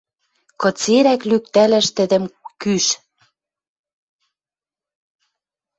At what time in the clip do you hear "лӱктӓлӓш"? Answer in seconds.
1.29-1.87